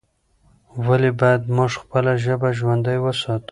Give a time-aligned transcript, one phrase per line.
[0.85, 3.49] ولې باید موږ خپله ژبه ژوندۍ وساتو؟